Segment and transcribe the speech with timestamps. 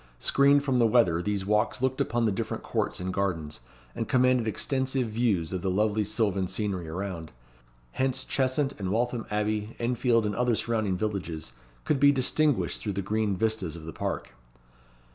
[0.17, 3.59] Screened from the weather, these walks looked upon the different courts and gardens,
[3.93, 7.31] and commanded extensive views of the lovely sylvan scenery around.
[7.91, 11.51] Hence Cheshunt and Waltham Abbey, Enfield, and other surrounding villages,
[11.83, 14.33] could be distinguished through the green vistas of the park.